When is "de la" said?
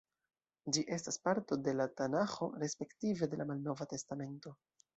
1.67-1.87, 3.35-3.49